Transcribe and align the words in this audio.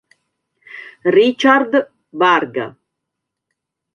Richard 1.15 1.77
Varga 2.09 2.65